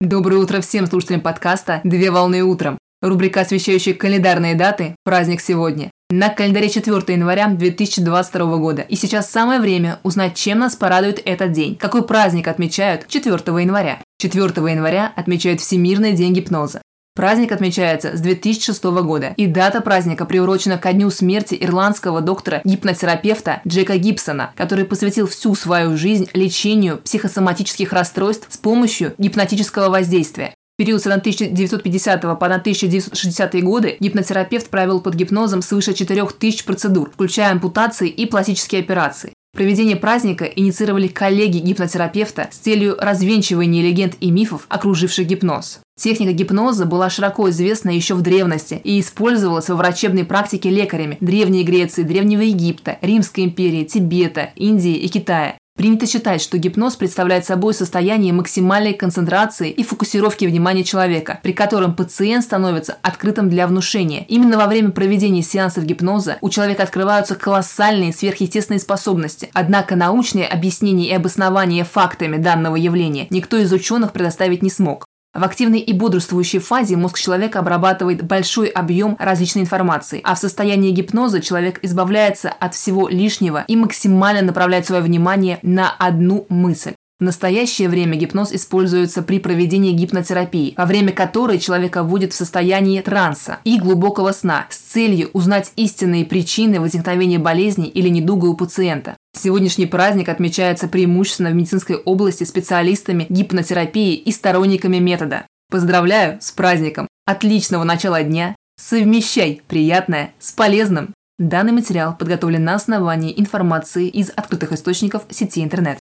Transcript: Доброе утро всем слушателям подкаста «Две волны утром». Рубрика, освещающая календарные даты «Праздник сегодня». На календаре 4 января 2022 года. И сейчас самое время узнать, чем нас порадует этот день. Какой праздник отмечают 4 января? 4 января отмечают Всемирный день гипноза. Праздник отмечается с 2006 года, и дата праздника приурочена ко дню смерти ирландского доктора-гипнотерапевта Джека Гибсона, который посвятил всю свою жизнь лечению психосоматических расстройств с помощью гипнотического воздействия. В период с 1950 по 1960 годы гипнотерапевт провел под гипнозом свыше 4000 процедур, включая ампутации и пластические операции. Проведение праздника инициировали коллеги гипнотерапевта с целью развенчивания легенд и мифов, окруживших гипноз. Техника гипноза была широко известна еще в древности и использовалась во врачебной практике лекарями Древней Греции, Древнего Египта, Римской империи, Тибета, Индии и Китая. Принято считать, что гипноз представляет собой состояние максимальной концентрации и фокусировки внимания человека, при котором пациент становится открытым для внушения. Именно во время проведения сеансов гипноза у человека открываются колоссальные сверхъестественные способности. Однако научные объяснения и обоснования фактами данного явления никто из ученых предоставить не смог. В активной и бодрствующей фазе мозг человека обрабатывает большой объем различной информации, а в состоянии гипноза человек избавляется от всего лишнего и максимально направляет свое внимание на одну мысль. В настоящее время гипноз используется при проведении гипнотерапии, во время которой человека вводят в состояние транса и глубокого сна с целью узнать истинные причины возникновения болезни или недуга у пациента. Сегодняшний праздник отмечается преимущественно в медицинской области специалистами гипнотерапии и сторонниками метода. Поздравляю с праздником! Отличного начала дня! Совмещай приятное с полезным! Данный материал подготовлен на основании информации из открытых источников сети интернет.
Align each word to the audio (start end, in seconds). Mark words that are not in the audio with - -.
Доброе 0.00 0.36
утро 0.36 0.60
всем 0.60 0.86
слушателям 0.86 1.20
подкаста 1.22 1.80
«Две 1.82 2.12
волны 2.12 2.44
утром». 2.44 2.78
Рубрика, 3.02 3.40
освещающая 3.40 3.94
календарные 3.94 4.54
даты 4.54 4.94
«Праздник 5.02 5.40
сегодня». 5.40 5.90
На 6.08 6.28
календаре 6.28 6.68
4 6.68 7.02
января 7.08 7.48
2022 7.48 8.56
года. 8.58 8.82
И 8.82 8.94
сейчас 8.94 9.28
самое 9.28 9.60
время 9.60 9.98
узнать, 10.04 10.36
чем 10.36 10.60
нас 10.60 10.76
порадует 10.76 11.20
этот 11.24 11.50
день. 11.50 11.74
Какой 11.74 12.06
праздник 12.06 12.46
отмечают 12.46 13.08
4 13.08 13.34
января? 13.60 13.98
4 14.18 14.44
января 14.70 15.12
отмечают 15.16 15.60
Всемирный 15.60 16.12
день 16.12 16.32
гипноза. 16.32 16.80
Праздник 17.18 17.50
отмечается 17.50 18.16
с 18.16 18.20
2006 18.20 18.84
года, 19.02 19.34
и 19.36 19.48
дата 19.48 19.80
праздника 19.80 20.24
приурочена 20.24 20.78
ко 20.78 20.92
дню 20.92 21.10
смерти 21.10 21.58
ирландского 21.60 22.20
доктора-гипнотерапевта 22.20 23.60
Джека 23.66 23.98
Гибсона, 23.98 24.52
который 24.54 24.84
посвятил 24.84 25.26
всю 25.26 25.56
свою 25.56 25.96
жизнь 25.96 26.28
лечению 26.32 26.98
психосоматических 26.98 27.92
расстройств 27.92 28.46
с 28.50 28.56
помощью 28.56 29.14
гипнотического 29.18 29.88
воздействия. 29.88 30.54
В 30.76 30.78
период 30.78 31.02
с 31.02 31.06
1950 31.08 32.22
по 32.22 32.34
1960 32.34 33.64
годы 33.64 33.96
гипнотерапевт 33.98 34.68
провел 34.68 35.00
под 35.00 35.16
гипнозом 35.16 35.60
свыше 35.60 35.94
4000 35.94 36.64
процедур, 36.64 37.10
включая 37.10 37.50
ампутации 37.50 38.08
и 38.08 38.26
пластические 38.26 38.80
операции. 38.80 39.32
Проведение 39.56 39.96
праздника 39.96 40.44
инициировали 40.44 41.08
коллеги 41.08 41.58
гипнотерапевта 41.58 42.46
с 42.52 42.58
целью 42.58 42.96
развенчивания 42.96 43.82
легенд 43.82 44.14
и 44.20 44.30
мифов, 44.30 44.66
окруживших 44.68 45.26
гипноз. 45.26 45.80
Техника 45.98 46.32
гипноза 46.32 46.86
была 46.86 47.10
широко 47.10 47.50
известна 47.50 47.90
еще 47.90 48.14
в 48.14 48.22
древности 48.22 48.80
и 48.84 49.00
использовалась 49.00 49.68
во 49.68 49.74
врачебной 49.74 50.24
практике 50.24 50.70
лекарями 50.70 51.18
Древней 51.20 51.64
Греции, 51.64 52.04
Древнего 52.04 52.42
Египта, 52.42 52.98
Римской 53.02 53.44
империи, 53.44 53.82
Тибета, 53.82 54.50
Индии 54.54 54.94
и 54.94 55.08
Китая. 55.08 55.56
Принято 55.76 56.06
считать, 56.06 56.40
что 56.40 56.58
гипноз 56.58 56.94
представляет 56.94 57.46
собой 57.46 57.74
состояние 57.74 58.32
максимальной 58.32 58.94
концентрации 58.94 59.70
и 59.70 59.82
фокусировки 59.82 60.44
внимания 60.44 60.84
человека, 60.84 61.40
при 61.42 61.52
котором 61.52 61.94
пациент 61.94 62.44
становится 62.44 62.96
открытым 63.02 63.48
для 63.48 63.66
внушения. 63.66 64.24
Именно 64.28 64.56
во 64.56 64.66
время 64.66 64.90
проведения 64.90 65.42
сеансов 65.42 65.84
гипноза 65.84 66.38
у 66.40 66.48
человека 66.48 66.84
открываются 66.84 67.34
колоссальные 67.34 68.12
сверхъестественные 68.12 68.80
способности. 68.80 69.50
Однако 69.52 69.96
научные 69.96 70.46
объяснения 70.46 71.10
и 71.10 71.14
обоснования 71.14 71.84
фактами 71.84 72.36
данного 72.36 72.76
явления 72.76 73.26
никто 73.30 73.56
из 73.56 73.72
ученых 73.72 74.12
предоставить 74.12 74.62
не 74.62 74.70
смог. 74.70 75.04
В 75.38 75.44
активной 75.44 75.78
и 75.78 75.92
бодрствующей 75.92 76.58
фазе 76.58 76.96
мозг 76.96 77.16
человека 77.16 77.60
обрабатывает 77.60 78.24
большой 78.24 78.66
объем 78.66 79.14
различной 79.20 79.62
информации, 79.62 80.20
а 80.24 80.34
в 80.34 80.38
состоянии 80.38 80.90
гипноза 80.90 81.40
человек 81.40 81.78
избавляется 81.82 82.50
от 82.50 82.74
всего 82.74 83.08
лишнего 83.08 83.64
и 83.68 83.76
максимально 83.76 84.42
направляет 84.42 84.86
свое 84.86 85.00
внимание 85.00 85.60
на 85.62 85.94
одну 85.96 86.44
мысль. 86.48 86.94
В 87.20 87.24
настоящее 87.24 87.88
время 87.88 88.16
гипноз 88.16 88.52
используется 88.52 89.22
при 89.22 89.40
проведении 89.40 89.90
гипнотерапии, 89.90 90.74
во 90.76 90.86
время 90.86 91.12
которой 91.12 91.58
человека 91.58 92.04
вводят 92.04 92.32
в 92.32 92.36
состояние 92.36 93.02
транса 93.02 93.58
и 93.64 93.76
глубокого 93.76 94.30
сна 94.30 94.66
с 94.70 94.78
целью 94.78 95.30
узнать 95.32 95.72
истинные 95.74 96.24
причины 96.24 96.80
возникновения 96.80 97.40
болезни 97.40 97.88
или 97.88 98.08
недуга 98.08 98.46
у 98.46 98.54
пациента. 98.54 99.16
Сегодняшний 99.36 99.86
праздник 99.86 100.28
отмечается 100.28 100.86
преимущественно 100.86 101.50
в 101.50 101.54
медицинской 101.54 101.96
области 101.96 102.44
специалистами 102.44 103.26
гипнотерапии 103.28 104.14
и 104.14 104.30
сторонниками 104.30 104.98
метода. 104.98 105.44
Поздравляю 105.70 106.38
с 106.40 106.52
праздником! 106.52 107.08
Отличного 107.26 107.82
начала 107.82 108.22
дня! 108.22 108.54
Совмещай 108.80 109.60
приятное 109.66 110.34
с 110.38 110.52
полезным! 110.52 111.14
Данный 111.40 111.72
материал 111.72 112.16
подготовлен 112.16 112.62
на 112.62 112.76
основании 112.76 113.34
информации 113.36 114.06
из 114.06 114.30
открытых 114.30 114.72
источников 114.72 115.24
сети 115.30 115.64
интернет. 115.64 115.98